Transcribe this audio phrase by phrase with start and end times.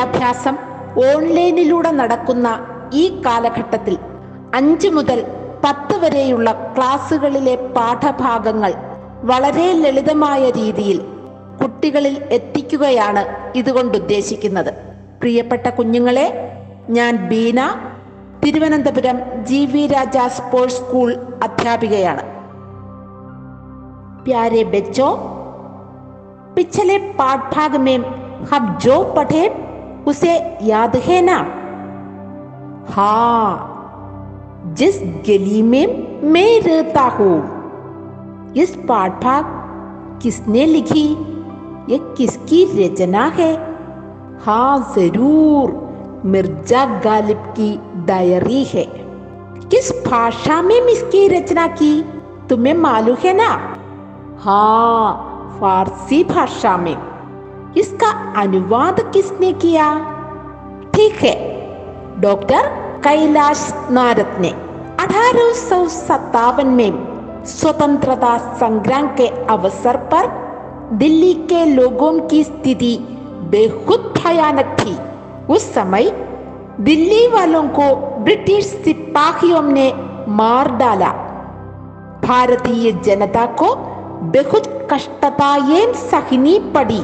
[0.00, 0.56] വിദ്യാഭ്യാസം
[1.06, 2.48] ഓൺലൈനിലൂടെ നടക്കുന്ന
[2.92, 3.94] ഈ കാലഘട്ടത്തിൽ
[4.54, 5.18] അഞ്ച് മുതൽ
[5.64, 8.72] പത്ത് വരെയുള്ള ക്ലാസ്സുകളിലെ പാഠഭാഗങ്ങൾ
[9.22, 10.98] വളരെ ലളിതമായ രീതിയിൽ
[11.60, 13.22] കുട്ടികളിൽ എത്തിക്കുകയാണ്
[13.56, 14.70] ഇതുകൊണ്ട് ഉദ്ദേശിക്കുന്നത്
[15.20, 16.26] പ്രിയപ്പെട്ട കുഞ്ഞുങ്ങളെ
[16.90, 17.60] ഞാൻ Beena
[18.44, 21.10] Thiruvananthapuram G V Raja sports school
[21.42, 22.24] അധ്യാപികയാണ്
[24.26, 25.10] प्यारे बच्चों
[26.54, 27.96] पिछले पाठ भाग में
[28.46, 29.42] हम जो पढ़े
[30.07, 31.37] उसे याद है ना?
[32.93, 33.67] हाँ
[34.77, 39.21] जिस गली में मैं रहता हूँ, इस पाठ
[40.21, 41.07] किसने लिखी?
[41.89, 43.53] ये किसकी रचना है?
[44.39, 45.71] हाँ ज़रूर,
[46.25, 48.85] मिर्ज़ा गालिब की डायरी है।
[49.71, 52.01] किस भाषा में इसकी रचना की?
[52.49, 53.49] तुम्हें मालूम है ना?
[54.39, 57.10] हाँ फारसी भाषा में।
[57.77, 59.93] इसका अनुवाद किसने किया?
[60.93, 61.35] ठीक है,
[62.21, 62.67] डॉक्टर
[63.03, 64.49] कैलाश नारद ने
[64.99, 66.91] अठारह सौ सत्तावन में
[67.45, 70.27] स्वतंत्रता संग्राम के अवसर पर
[70.93, 72.97] दिल्ली के लोगों की स्थिति
[73.51, 74.97] बेहद भयानक थी।
[75.53, 76.09] उस समय
[76.79, 79.93] दिल्ली वालों को ब्रिटिश सिपाहियों ने
[80.27, 81.11] मार डाला।
[82.25, 83.75] भारतीय जनता को
[84.31, 87.01] बहुत कष्टताएँ सहनी पड़ी।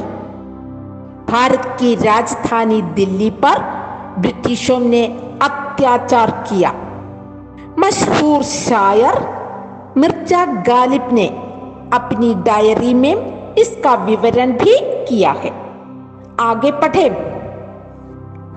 [1.28, 3.58] भारत की राजधानी दिल्ली पर
[4.18, 5.04] ब्रिटिशों ने
[5.42, 6.70] अत्याचार किया।
[7.78, 9.18] मशहूर शायर
[9.96, 11.26] मिर्ज़ा गालिब ने
[11.92, 14.78] अपनी डायरी में इसका विवरण भी
[15.08, 15.50] किया है।
[16.40, 17.08] आगे पढ़े।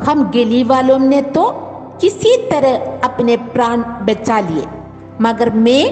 [0.06, 1.50] हम गली वालों ने तो
[2.02, 4.66] किसी तरह अपने प्राण बचा लिए,
[5.22, 5.84] मगर मैं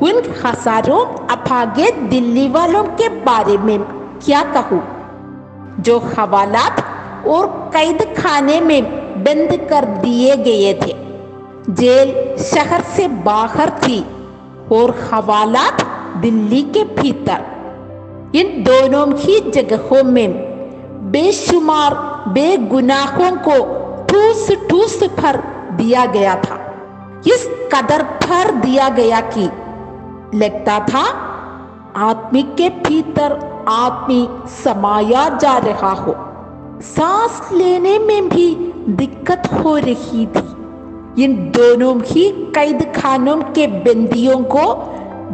[0.00, 3.78] उन हज़ारों अभागे दिल्ली वालों के बारे में
[4.18, 4.82] क्या कहूँ?
[5.78, 6.80] जो हवालात
[7.26, 8.84] और कैद खाने में
[9.24, 10.96] बंद कर दिए गए थे।
[11.72, 14.00] जेल शहर से बाहर थी
[14.72, 15.82] और हवालात
[16.16, 17.44] दिल्ली के भीतर।
[18.34, 20.32] इन दोनों ही जगहों में
[21.10, 21.94] बेशुमार,
[22.28, 25.36] बेगुनाहों को ठूस ठूस भर
[25.72, 26.56] दिया गया था।
[27.26, 29.50] इस कदर भर दिया गया कि
[30.38, 31.04] लगता था,
[31.96, 34.28] आदमी के भीतर आदमी
[34.64, 36.14] समाया जा रहा हो।
[36.80, 38.54] सांस लेने में भी
[38.88, 40.60] दिक्कत हो रही थी।
[41.24, 44.74] इन दोनों ही कैद खानों के बंदियों को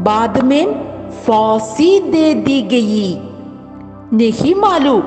[0.03, 0.67] बाद में
[1.11, 3.21] फांसी दे दी गई।
[4.13, 5.01] नहीं मालूम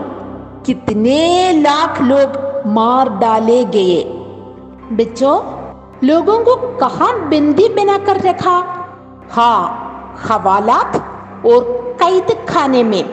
[0.66, 4.04] कितने लाख लोग मार डाले गए।
[4.92, 5.42] बच्चों,
[6.08, 8.86] लोगों को कहा बिंदी बना कर रखा?
[9.32, 9.86] हाँ
[10.30, 11.09] हवालात
[11.46, 11.62] ഓർ
[12.02, 13.10] കൈദ് ഖാനേമേൽ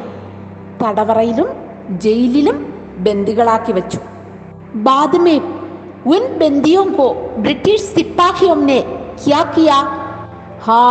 [0.83, 1.49] തടവറയിലും
[1.89, 3.99] ജയിലിലും ബന്ദികളാക്കി വച്ചു.
[4.75, 5.41] ബാദ്മേ
[6.07, 8.81] ഉൻ ബന്ദിയോം കോ ബ്രിട്ടീഷ് സിപ്പാഹിയോംനെ
[9.27, 9.79] ക്യാ കിയാ?
[10.65, 10.85] ഹാ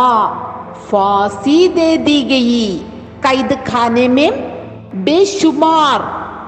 [0.90, 2.86] ഫാസി ദേ ദി ഗയി.
[3.26, 4.34] കൈദ് ഖാനേമേം
[4.94, 6.00] ബേശുമാർ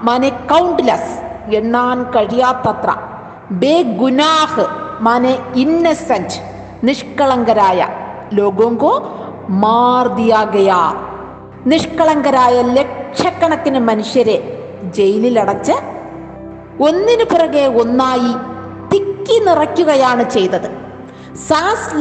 [0.04, 1.14] മനെ കൗണ്ട്ലെസ്
[1.54, 2.94] എണ്ണാൻ കഴിയാത്തത്ര.
[3.50, 4.66] ബേ ഗുനാഹ്
[5.00, 6.40] മനെ ഇന്നസെന്റ്
[6.84, 7.88] നിഷ്കളങ്കരായ.
[8.32, 9.10] ലോകോങ്കോ
[9.50, 10.08] മാർ
[10.44, 10.94] ഗയാ
[11.66, 14.36] നിഷ്കളങ്കരായ ലക്ഷക്കണക്കിന് മനുഷ്യരെ
[14.82, 15.72] ജയിലിലടച്ച്
[16.82, 18.32] ഒന്നിനു പിറകെ ഒന്നായി
[18.92, 20.70] തിക്കി നിറയ്ക്കുകയാണ് ചെയ്തത്.
[21.48, 21.96] സാസ്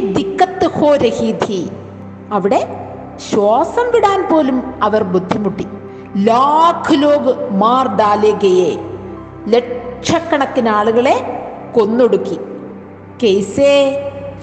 [0.00, 1.70] ദിക്കത്ത് ഹോ രഹി ഥി
[2.32, 2.66] അവിടെ
[3.30, 5.66] ശ്വാസം വിടാൻ പോലും അവർ ബുദ്ധിമുട്ടി.
[6.16, 7.96] ലാഖ് ലോക് മാർ
[9.48, 11.16] ലക്ഷക്കണക്കിന് ആളുകളെ
[11.76, 12.38] കൊന്നൊടുക്കി.
[13.22, 14.06] കേസേ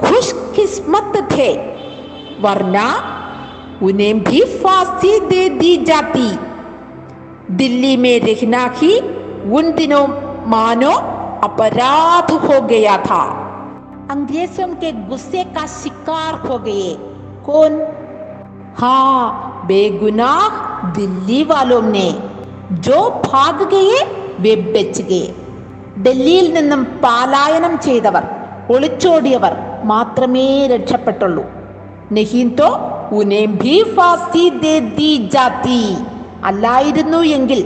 [0.00, 1.50] खुशकिस्मत थे
[2.42, 2.86] वरना
[3.82, 6.28] उन्हें भी फांसी दे दी जाती
[7.56, 8.98] दिल्ली में रहना ही
[9.56, 10.06] उन दिनों
[10.48, 10.92] मानो
[11.44, 13.22] अपराध हो गया था
[14.10, 16.94] अंग्रेजों के गुस्से का शिकार हो गए
[17.46, 17.80] कौन
[18.80, 20.60] हाँ बेगुनाह
[20.92, 22.10] दिल्ली वालों ने
[22.80, 24.04] जो भाग गए
[24.42, 25.26] വെ ബച്ച് ഗയെ
[26.04, 28.24] ഡൽഹിയിൽ നിന്നും പാലായനം ചെയ്തവർ
[28.74, 29.52] ഒളിച്ചോടിയവർ
[29.90, 31.44] മാത്രമേ രക്ഷപ്പെട്ടുള്ളൂ
[32.16, 32.70] നഹീൻ തോ
[33.18, 35.82] ഉനേം ഭീ ഫാസി ദേ ദീ ജാതി
[36.50, 37.62] അല്ലായിരുന്നു എങ്കിൽ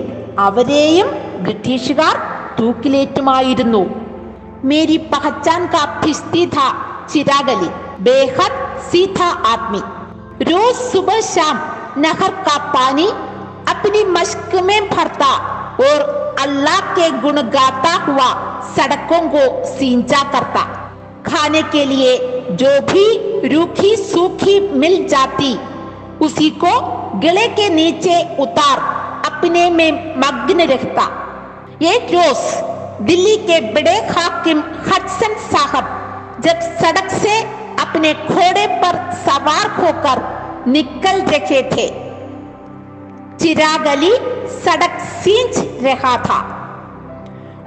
[0.46, 1.08] അവരെയും
[1.46, 2.16] ബ്രിട്ടീഷുകാർ
[2.58, 3.82] തൂക്കിലേറ്റുമായിരുന്നു
[4.62, 6.64] मेरी पहचान का फिस्ती था
[7.06, 7.68] चिराग अली
[8.02, 8.52] बेहद
[8.84, 9.82] सीधा आदमी
[10.44, 11.56] रोज सुबह शाम
[11.98, 13.06] नहर का पानी
[13.68, 15.30] अपनी मश्क में भरता
[15.82, 16.02] और
[16.40, 18.28] अल्लाह के गुण गाता हुआ
[18.72, 20.62] सड़कों को सींचा करता
[21.33, 22.17] खाने के लिए
[22.53, 25.53] जो भी रूखी सूखी मिल जाती,
[26.21, 26.73] उसी को
[27.19, 28.79] गले के नीचे उतार,
[29.25, 31.03] अपने में मग्न रखता।
[31.85, 37.39] एक रोज दिल्ली के बड़े हाकिम हडसन साहब जब सड़क से
[37.81, 40.21] अपने घोड़े पर सवार होकर
[40.67, 41.87] निकल रहे थे,
[43.37, 44.11] चिराग अली
[44.57, 46.39] सड़क सींच रहा था।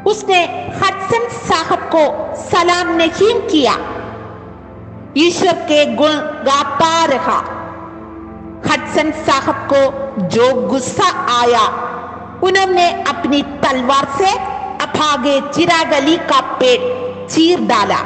[0.07, 0.43] उसने
[0.77, 2.05] हटसन साहब को
[2.43, 3.77] सलाम नहीं किया।
[5.17, 7.39] ईश्वर के गुण गाता रहा
[8.67, 11.67] हडसन साहब को जो गुस्सा आया,
[12.45, 14.31] उन्होंने अपनी तलवार से
[14.85, 16.81] अभागे चिराग अली का पेट
[17.31, 18.01] चीर डाला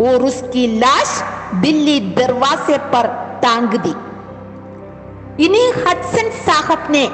[0.00, 1.20] और उसकी लाश
[1.62, 3.06] दिल्ली दरवाजे पर
[3.42, 3.94] टांग दी।
[5.44, 7.06] इन्हीं हडसन साहब ने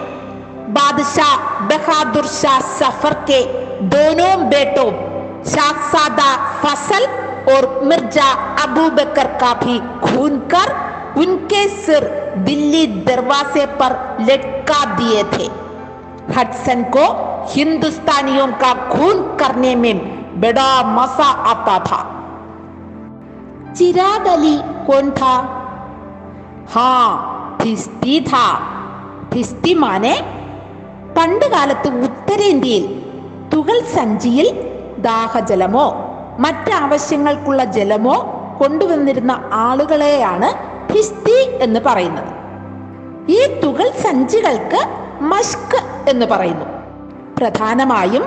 [0.73, 1.37] बादशाह
[1.69, 3.45] बहादुर शाह सफ़र के
[3.89, 4.91] दोनों बेटों
[5.52, 6.30] शाहजादा
[6.64, 7.06] फसल
[7.54, 8.30] और मिर्जा
[8.64, 10.74] अबू बकर का भी खून कर
[11.22, 12.04] उनके सिर
[12.46, 15.48] दिल्ली दरवाजे पर लटका दिए थे
[16.34, 17.06] हडसन को
[17.54, 19.96] हिंदुस्तानियों का खून करने में
[20.42, 22.02] बड़ा मजा आता था
[23.74, 25.36] चिराग अली कौन था
[26.74, 27.04] हाँ
[27.62, 28.48] ഭിസ്തി था
[29.32, 30.16] ഭിസ്തി മാനെ
[31.18, 32.86] പണ്ട് കാലത്ത് ഉത്തരേന്ത്യയിൽ
[33.52, 34.48] തുകൽ സഞ്ചിയിൽ
[35.03, 36.09] ദാഹജലമോ
[36.39, 42.43] മറ്റാവശ്യങ്ങൾക്കുള്ള ജലമോ കൊണ്ടുവന്നിരുന്ന ആളുകളെയാണ് ഹിസ്തി എന്ന് പറയുന്നത്.
[43.31, 44.81] ഈ തുകൽ സഞ്ചികൾക്ക്
[45.21, 46.65] മഷ്ക് എന്ന് പറയുന്നു.
[47.39, 48.25] പ്രധാനമായും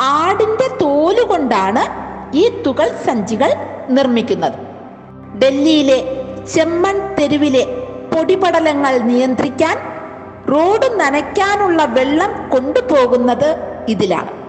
[0.00, 1.82] ആടിന്റെ തോലുകൊണ്ടാണ്
[2.36, 3.54] ഈ തുകൽ സഞ്ചികൾ
[3.88, 4.52] നിർമ്മിക്കുന്നത്.
[5.38, 5.98] ഡൽഹിയിലെ
[6.54, 7.64] ചെമ്മൺ തെരുവിലെ
[8.16, 9.76] പൊടിപടലങ്ങൾ നിയന്ത്രിക്കാൻ
[10.52, 13.56] റോഡ് നനയ്ക്കാനുള്ള വെള്ളം കൊണ്ടുപോകുന്നത്
[13.88, 14.41] ഇതിലാണ്.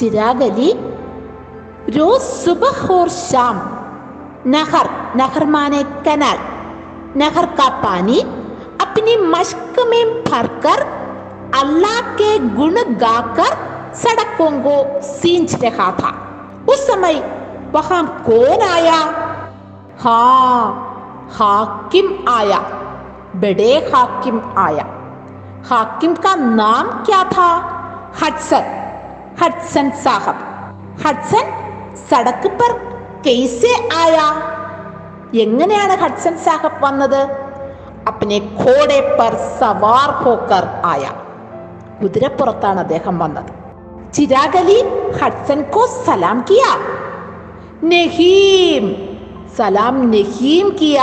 [0.00, 0.70] चिराग अली
[1.94, 3.56] रोज सुबह और शाम
[4.50, 6.38] नहर नहर माने कैनाल
[7.20, 8.20] नहर का पानी
[8.84, 10.82] अपनी मश्क में भरकर
[11.60, 13.58] अल्लाह के गुण गाकर
[14.02, 14.74] सड़कों को
[15.10, 16.14] सींच रहा था
[16.72, 17.20] उस समय
[17.74, 18.98] वहाँ कौन आया
[20.00, 20.18] हा
[21.38, 22.64] हाकिम आया
[23.44, 24.90] बड़े हाकिम आया
[25.70, 27.54] हाकिम का नाम क्या था
[28.22, 28.78] हटसर
[29.42, 30.40] ഹഡ്സൺ സാഹബ്.
[31.04, 31.46] ഹഡ്സൺ
[32.10, 32.80] സടക്ക് പർ
[33.26, 34.18] കെയ്സെ ആയ?
[35.38, 37.30] എങ്ങനെയാണ് ഹഡ്സൺ സാഹബ് വന്നത്?
[38.06, 41.10] അപ്പനെ ഘോടെ പർ സവാർ ഹോക്കർ ആയ.
[42.02, 43.50] കുതിരപ്പുറത്താണ് അദ്ദേഹം വന്നത്.
[44.12, 46.62] ചിരാഗലി ഹഡ്സൺ കോ സലാം കിയ?
[47.84, 49.16] നഹീം.
[49.56, 51.02] സലാം നഹീം കിയ.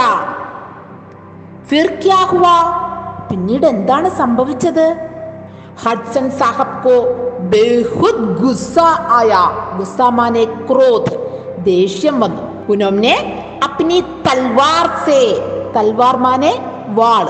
[1.67, 2.87] ഫിർ ക്യാ ഹുവാ?
[3.31, 5.16] പിന്നീട് എന്താണ് സംഭവിച്ചത്?
[5.82, 6.94] हडसन साहब को
[7.50, 9.44] बेहद गुस्सा आया
[9.76, 11.06] गुस्सा माने क्रोध
[11.66, 13.16] ദേഷ്യം വന്നു ഉനോംനെ
[13.66, 15.20] അപ്നി തൽവാർ സേ
[15.76, 16.52] തൽവാർ മാനെ
[16.98, 17.26] വാൾ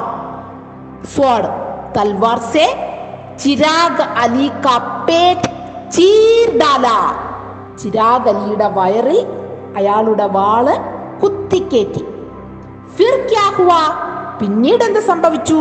[1.15, 1.51] സ്വാഡ്
[1.97, 2.65] തൽവാർ സേ
[3.43, 4.77] ചിരാഗ് അലി കാ
[5.09, 5.51] പേറ്റ്
[5.97, 6.87] ചീർ ഡാല
[7.83, 9.21] ചിരാഗ് അലിയുടെ വയറിൽ
[9.77, 10.75] അയാളുടെ വാള്
[11.23, 12.03] കുത്തിക്കേറ്റി
[12.97, 13.83] ഫിർ ക്യാ ഹുവാ
[14.41, 15.59] പിന്നീട് എന്ത് സംഭവിച്ചു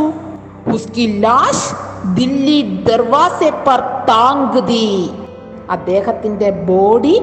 [0.75, 1.69] ഉസ്കി ലാഷ്
[2.04, 4.64] ദില്ലി ദർവാസെ പർ താങ്ക്
[5.70, 7.22] അദ്ദേഹത്തിന്റെ ബോഡി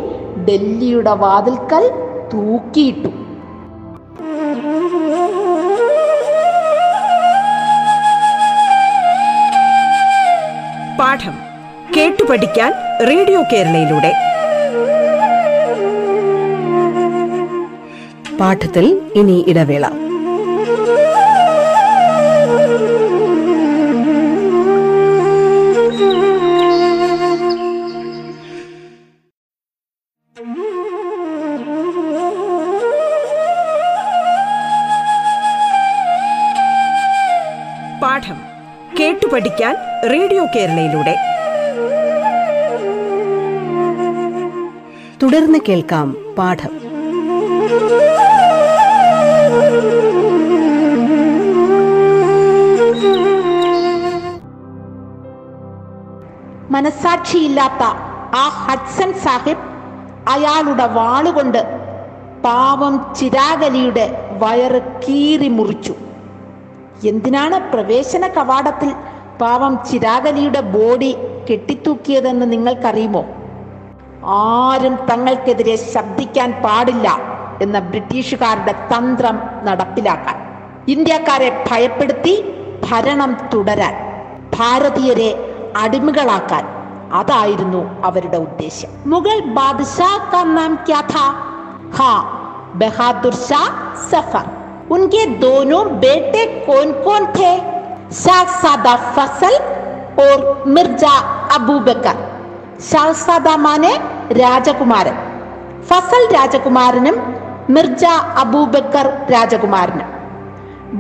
[0.50, 1.92] ഡൽഹിയുടെ വാതിൽക്കൽ
[2.34, 3.08] തൂക്കിയിട്ടു.
[11.00, 11.36] പാഠം
[11.98, 12.74] കേട്ടു പഠിക്കാൻ
[13.08, 14.14] റേഡിയോ കേരളയിലൂടെ.
[18.38, 20.03] പാഠത്തിൽ ഇനി ഇടവേള.
[40.12, 41.16] റേഡിയോ കേരളയിലൂടെ.
[45.24, 46.70] തുടർന്ന് കേൾക്കാം പാഠം.
[56.72, 57.84] മനസാക്ഷിയില്ലാത്ത
[58.36, 59.58] ആ ഹഡ്സൺ സാഹിബ്
[60.28, 61.64] അയാളുടെ വാളുകൊണ്ട്
[62.44, 65.96] പാവം ചിരാഗലിയുടെ വയറ് കീറി മുറിച്ചു.
[67.08, 68.94] എന്തിനാണ് പ്രവേശന കവാടത്തിൽ
[69.42, 71.16] പാവം ചിരാഗലിയുടെ ബോഡി
[71.50, 73.26] കെട്ടിത്തൂക്കിയതെന്ന് നിങ്ങൾക്കറിയുമോ?
[74.26, 77.18] ആരും തങ്ങൾക്കെതിരെ ശബ്ദിക്കാൻ പാടില്ല
[77.62, 80.38] എന്ന ബ്രിട്ടീഷുകാരുടെ തന്ത്രം നടപ്പിലാക്കാൻ.
[80.88, 82.36] ഇന്ത്യക്കാരെ ഭയപ്പെടുത്തി
[82.92, 83.96] ഭരണം തുടരാൻ
[84.60, 85.30] ഭാരതീയരെ
[85.78, 86.64] അടിമകളാക്കാൻ.
[87.14, 90.80] അതായിരുന്നു അവരുടെ ഉദ്ദേശം മുഗൾ ബാദ്ഷാ കാ നാം
[92.80, 93.64] ബഹാദുർ ഷാ
[94.12, 94.46] സഫർ.
[94.92, 97.73] ഉൻകെ ദോനോ ബേട്ടെ കോൻ കോൻ ഥേ?
[98.22, 99.56] Shahzada ഫസൽ
[100.24, 101.04] ഓർ മിർജ
[101.56, 102.18] അബൂബക്കർ.
[102.90, 103.94] Shahzada മാനെ
[104.42, 105.16] രാജകുമാരൻ.
[105.88, 107.18] ഫസൽ രാജകുമാരനും
[107.70, 108.04] മിർജ
[108.44, 110.10] അബൂബക്കർ രാജകുമാരനും.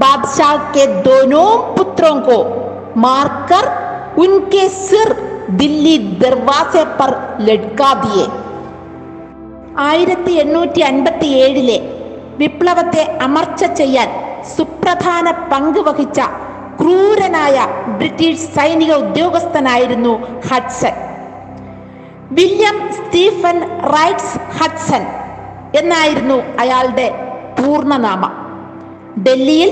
[0.01, 1.45] ബാദ്ഷാ കെ ദോനോ
[1.77, 2.37] പുത്രോം കോ
[2.95, 3.65] മാർക്കർ
[4.23, 5.11] ഉൻകെ സിർ
[5.59, 7.11] ദില്ലി ദർവാസെ പർ
[7.47, 8.25] ലഡ്കാ ദിയെ.
[9.89, 11.77] ആയിരത്തി എണ്ണൂറ്റി അൻപത്തി ഏഴിലെ
[12.37, 14.09] വിപ്ലവത്തെ അമർച്ച ചെയ്യാൻ
[14.57, 16.19] സുപ്രധാന പങ്ക് വഹിച്ച
[16.79, 20.13] ക്രൂരനായ ബ്രിട്ടീഷ് സൈനിക ഉദ്യോഗസ്ഥനായിരുന്നു
[20.49, 20.95] Hudson.
[22.31, 23.57] William Stephen
[23.95, 25.03] Raikes Hudson
[25.75, 27.11] എന്നായിരുന്നു അയാളുടെ
[27.59, 28.33] പൂർണനാമം.
[29.23, 29.71] ഡൽഹിയിൽ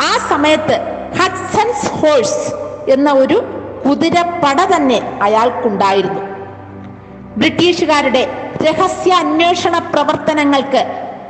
[0.00, 0.76] ആ സമയത്ത്
[1.20, 2.52] ഹഡ്സൺസ് ഹോഴ്സ്
[2.90, 3.42] എന്ന ഒരു
[3.88, 6.20] കുതിരപ്പട തന്നെ അയാൾക്കുണ്ടായിരുന്നു.
[7.36, 8.28] ബ്രിട്ടീഷുകാരുടെ
[8.62, 10.82] രഹസ്യ അന്വേഷണ പ്രവർത്തനങ്ങൾക്ക്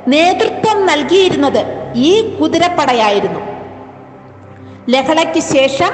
[0.09, 3.51] നേതൃത്വം നൽകിയിരുന്നത് ഈ കുതിരപ്പടയായിരുന്നു.
[4.88, 5.92] ലഹളയ്ക്ക് ശേഷം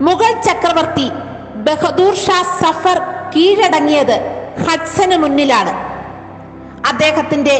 [0.00, 1.12] മുഗൾ ചക്രവർത്തി
[1.66, 2.98] ബഹദൂർ ഷാ സഫർ
[3.34, 4.16] കീഴടങ്ങിയത്
[4.66, 5.72] ഹഡ്സന് മുന്നിലാണ്.
[6.90, 7.56] അദ്ദേഹത്തിന്റെ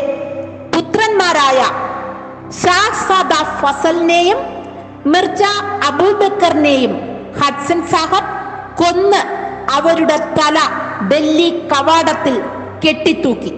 [0.74, 1.60] പുത്രന്മാരായ
[2.62, 4.38] ഷാഹ്സാദ ഫസലിനെയും
[5.06, 5.42] മിർജ
[5.88, 6.92] അബൂബക്കറിനെയും
[7.40, 8.32] ഹഡ്സൻ സാഹബ്
[8.74, 9.20] കൊന്ന്
[9.70, 10.58] അവരുടെ തല
[11.10, 12.42] ഡൽഹി കവാടത്തിൽ
[12.84, 13.52] കെട്ടിത്തൂക്കി.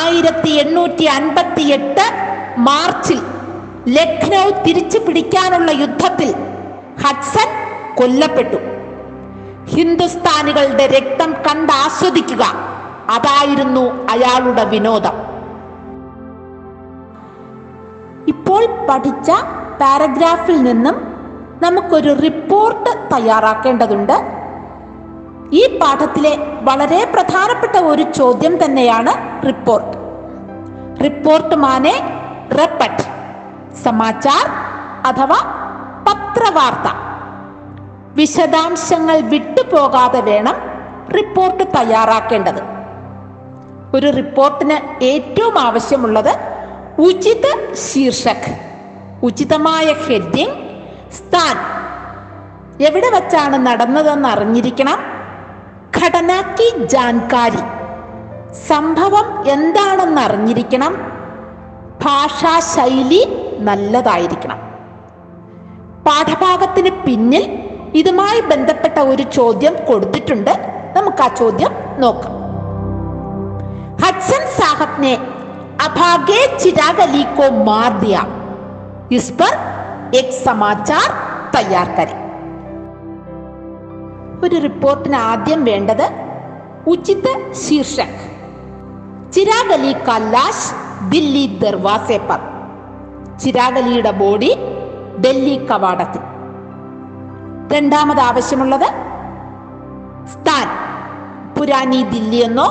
[0.00, 2.06] ആയിരത്തി എണ്ണൂറ്റി അൻപത്തി എട്ട്
[2.56, 3.20] മാർച്ചിൽ
[3.88, 6.34] ലക്നൗ തിരിച്ചു പിടിക്കാനുള്ള യുദ്ധത്തിൽ
[7.06, 7.48] ഹഡ്സൺ
[7.94, 8.56] കൊല്ലപ്പെട്ടു.
[9.68, 12.42] ഹിന്ദുസ്ഥാനികളുടെ രക്തം കണ്ടാസ്വദിക്കുക
[13.10, 15.12] അതായിരുന്നു അയാളുടെ വിനോദം.
[18.28, 19.30] ഇപ്പോൾ പഠിച്ച
[19.80, 20.94] പാരഗ്രാഫിൽ നിന്നും
[21.62, 24.40] നമുക്കൊരു റിപ്പോർട്ട് തയ്യാറാക്കേണ്ടതുണ്ട്.
[25.52, 29.96] ഈ പാഠത്തിലെ വളരെ പ്രധാനപ്പെട്ട ഒരു ചോദ്യം തന്നെയാണ് റിപ്പോർട്ട്.
[31.04, 31.94] റിപ്പോർട്ട് മാനെ
[32.58, 33.19] റെപ്പറ്റ്.
[33.74, 34.50] സമാചാർ
[35.06, 35.36] അഥവാ
[36.08, 36.92] പത്രവാർത്ത.
[38.14, 40.54] വിശദാംശങ്ങൾ വിട്ടുപോകാതെ വേണം
[41.16, 42.62] റിപ്പോർട്ട് തയ്യാറാക്കേണ്ടത്.
[43.94, 46.38] ഒരു റിപ്പോർട്ടിന് ഏറ്റവും ആവശ്യമുള്ളത്
[46.98, 48.60] ഉചിത ശീർഷക്
[49.22, 50.54] ഉചിതമായ ഹെഡിങ്
[51.12, 51.56] സ്ഥാൻ.
[52.82, 54.98] എവിടെ വച്ചാണ് നടന്നതെന്ന് അറിഞ്ഞിരിക്കണം.
[55.96, 57.58] ഘടനാക്കി ജാൻകാരി.
[58.68, 60.92] സംഭവം എന്താണെന്ന് അറിഞ്ഞിരിക്കണം.
[62.04, 64.59] ഭാഷാ ശൈലി നല്ലതായിരിക്കണം
[66.07, 67.45] പാഠഭാഗത്തിന് പിന്നിൽ
[67.99, 70.53] ഇതുമായി ബന്ധപ്പെട്ട ഒരു ചോദ്യം കൊടുത്തിട്ടുണ്ട്
[70.97, 72.31] നമുക്ക് ആ ചോദ്യം നോക്കാം
[73.99, 75.11] हडसन साहब ने
[75.81, 78.21] अभागे चिराग अली को मार दिया
[79.11, 79.53] इस पर
[80.17, 81.07] एक समाचार
[81.51, 82.17] तैयार करें
[84.43, 86.05] ഒരു റിപ്പോർട്ടിന് ആദ്യം വേണ്ടത്
[86.87, 87.27] ഉചിത
[87.61, 88.19] ശീർഷക്
[89.33, 90.67] ചിരാഗ് അലി കാ ലാഷ്
[91.11, 92.41] ദില്ലി ദർവാസെ പർ
[93.43, 94.51] ചിരാഗ് അലിയുടെ ബോഡി
[95.23, 96.23] ഡൽഹി കവാടത്തിൽ
[97.75, 98.87] രണ്ടാമത് ആവശ്യമുള്ളത്
[100.33, 100.67] സ്ഥാൻ
[101.55, 102.67] പുരാനി ദില്ലി എന്നോ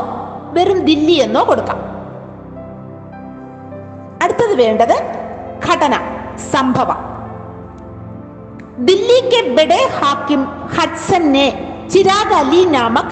[0.56, 1.80] വെറും ദില്ലി എന്നോ കൊടുക്കാം
[4.24, 4.96] അടുത്തത് വേണ്ടത്
[5.66, 5.94] ഘടന
[6.52, 7.00] സംഭവം
[8.78, 10.40] दिल्ली के बड़े हाकिम
[10.70, 11.44] हडसन ने
[11.90, 13.08] चिराग अली नामक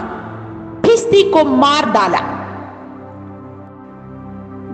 [0.84, 2.22] फिस्ती को मार डाला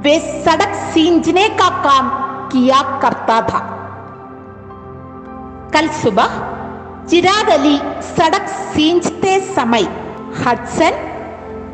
[0.05, 2.07] वे सड़क सींचने का काम
[2.54, 3.60] किया करता था।
[5.74, 6.42] कल सुबह
[7.10, 9.84] चिराग अली सड़क सींचते समय
[10.46, 11.10] हडसन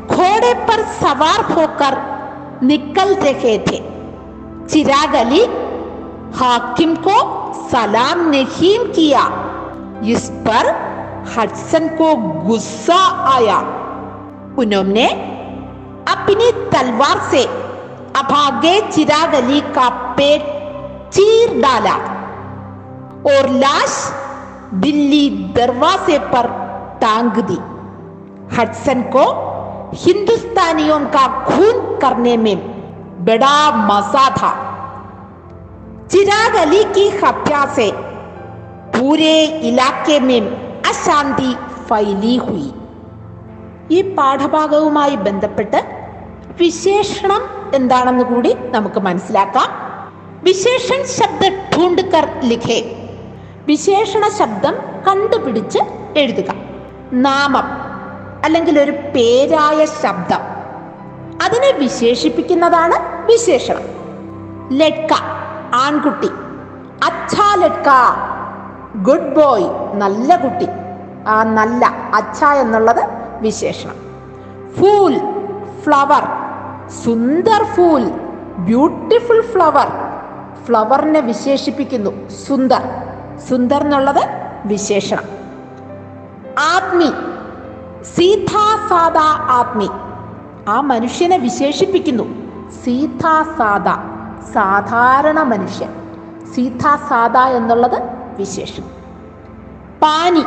[0.06, 1.96] घोड़े पर सवार होकर
[2.62, 3.78] निकल रहे थे।
[4.66, 5.42] चिराग अली
[6.36, 7.16] हाकिम को
[7.70, 9.22] सलाम नहीं किया।
[10.04, 10.68] इस पर
[11.36, 12.14] हडसन को
[12.48, 12.98] गुस्सा
[13.34, 13.58] आया।
[14.58, 15.06] उन्होंने
[16.08, 17.44] अपनी तलवार से
[18.16, 20.59] अभागे चिराग अली का पेट
[21.15, 21.95] चीर डाला
[23.31, 23.95] और लाश
[24.83, 26.47] दिल्ली दरवाजे पर
[27.01, 27.59] टांग दी
[28.55, 29.25] हडसन को
[30.03, 32.55] हिंदुस्तानियों का खून करने में
[33.25, 33.57] बड़ा
[33.89, 34.53] मजा था
[36.11, 37.91] चिराग अली की हत्या से
[38.97, 39.35] पूरे
[39.69, 40.41] इलाके में
[40.91, 41.53] अशांति
[41.89, 42.71] फैली हुई
[43.95, 45.79] ഈ പാഠഭാഗവുമായി ബന്ധപ്പെട്ട്
[46.61, 47.41] വിശേഷണം
[47.77, 49.69] എന്താണെന്ന് കൂടി നമുക്ക് മനസ്സിലാക്കാം
[50.42, 53.08] വിശേഷൺ ശബ്ദ ഢൂണ്ട് കർ ലിഖേ.
[53.66, 54.74] വിശേഷണ ശബ്ദം
[55.08, 55.78] കണ്ടുപിടിച്ച്
[56.16, 56.44] എഴുതുക.
[57.12, 57.64] നാമം
[58.44, 60.40] അല്ലെങ്കിൽ ഒരു പേരായ ശബ്ദം.
[61.42, 63.82] അതിനെ വിശേഷിപ്പിക്കുന്നതാണ് വിശേഷണം.
[64.72, 65.12] ലഡ്ക
[65.74, 66.30] ആൺകുട്ടി.
[67.04, 67.88] അച്ഛാ ലഡ്ക.
[69.08, 70.66] ഗുഡ് ബോയ് നല്ല കുട്ടി.
[71.26, 73.04] ആ നല്ല അച്ഛ എന്നുള്ളത്
[73.40, 73.94] വിശേഷണം.
[74.78, 75.18] ഫൂൽ
[75.82, 76.22] ഫ്ലവർ.
[77.04, 78.04] സുന്ദർ ഫൂൽ
[78.58, 80.09] ബ്യൂട്ടിഫുൾ ഫ്ലവർ.
[80.70, 82.28] ഫ്ലവറിനെ വിശേഷിപ്പിക്കുന്നു.
[82.28, 82.82] സുന്ദർ.
[83.50, 84.28] സുന്ദർ എന്നുള്ളത്
[84.64, 85.22] വിശേഷണം.
[86.58, 87.06] ആത്മി.
[88.04, 89.88] സീതാ സാദാ ആത്മി.
[90.68, 92.22] ആ മനുഷ്യനെ വിശേഷിപ്പിക്കുന്നു.
[92.70, 93.88] സീതാ സാദ.
[94.52, 95.88] സാധാരണ മനുഷ്യൻ.
[96.54, 98.02] സീതാ സാദ എന്നുള്ളത്
[98.38, 98.82] വിശേഷം.
[100.02, 100.42] പാനി.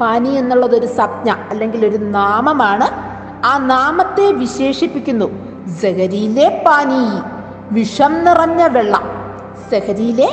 [0.00, 2.88] പാനി എന്നുള്ളത് ഒരു സംജ്ഞ അല്ലെങ്കിൽ ഒരു നാമമാണ്.
[3.46, 5.26] ആ നാമത്തെ വിശേഷിപ്പിക്കുന്നു.
[5.66, 7.22] ജഗരിയിലെ പാനി.
[7.74, 9.17] വിഷം നിറഞ്ഞ വെള്ളം.
[9.70, 10.28] സഹരിയിലെ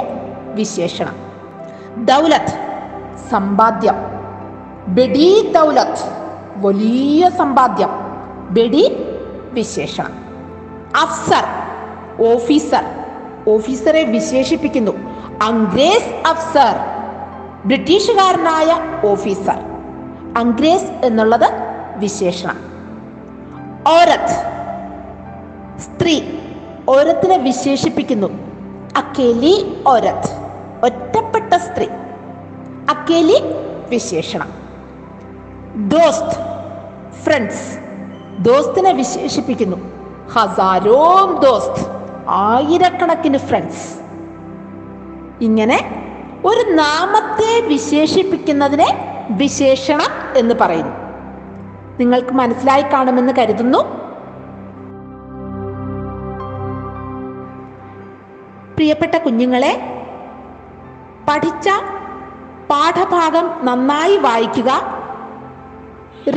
[0.53, 1.15] വിശേഷണം.
[2.05, 2.65] ദൗലത്ത്
[3.31, 3.95] സമ്പാദ്യം.
[4.87, 6.25] ബെഡി ദൗലത്ത്
[6.55, 7.89] വലിയ സമ്പാദ്യം.
[8.49, 9.05] ബെഡി
[9.51, 10.25] വിശേഷണം.
[11.01, 11.43] അഫ്സർ
[12.33, 12.83] ഓഫീസർ.
[13.49, 14.91] ഓഫീസറെ വിശേഷിപ്പിക്കുന്നു.
[15.43, 16.75] അംഗ്രേസ് അഫ്സർ
[17.65, 18.75] ബ്രിട്ടീഷുകാരനായ
[19.07, 19.57] ഓഫീസർ.
[20.37, 21.49] അംഗ്രേസ് എന്നുള്ളത്
[21.97, 22.57] വിശേഷണം.
[23.87, 24.55] ഓരത്ത്
[25.79, 26.21] സ്ത്രീ.
[26.89, 28.44] ഓരത്തിനെ വിശേഷിപ്പിക്കുന്നു.
[28.95, 30.45] അക്കേലി ഒരത്
[30.83, 31.85] ഒറ്റപ്പെട്ട സ്ത്രീ.
[32.89, 33.43] അക്കേലി
[33.89, 34.47] വിശേഷണം.
[35.89, 36.35] ദോസ്ത്
[37.23, 37.79] ഫ്രണ്ട്സ്.
[38.39, 39.77] ദോസ്തിനെ വിശേഷിപ്പിക്കുന്നു.
[40.29, 41.87] ഹസാരോം ദോസ്ത്
[42.29, 43.99] ആയിരക്കണക്കിന് ഫ്രണ്ട്സ്.
[45.41, 46.05] ഇങ്ങനെ
[46.45, 50.93] ഒരു നാമത്തെ വിശേഷിപ്പിക്കുന്നതിനെ വിശേഷണം എന്ന് പറയുന്നു.
[51.99, 54.04] നിങ്ങൾക്ക് മനസ്സിലായി കാണുമെന്ന് കരുതുന്നു.
[58.85, 59.81] പ്രിയപ്പെട്ട കുഞ്ഞുങ്ങളെ
[61.29, 61.69] പഠിച്ച
[62.69, 64.81] പാഠഭാഗം നന്നായി വായിക്കുക.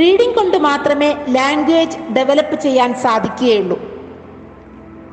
[0.00, 3.78] റീഡിംഗ് കൊണ്ട് മാത്രമേ ലാംഗ്വേജ് ഡെവലപ്പ് ചെയ്യാൻ സാധിക്കുകയുള്ളൂ.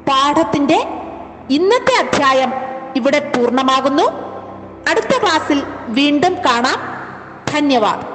[0.09, 0.87] പാഠത്തിന്റെ
[1.49, 2.53] ഇന്നത്തെ അധ്യായം
[2.95, 4.03] ഇവിടെ പൂർണമാകുന്നു.
[4.89, 6.79] അടുത്ത ക്ലാസ്സിൽ വീണ്ടും കാണാം.
[7.53, 8.14] ധന്യവാദം.